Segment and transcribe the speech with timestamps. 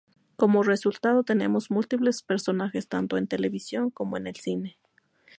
[0.35, 4.79] Como resultado tenemos múltiples personajes tanto en televisión como en el cine.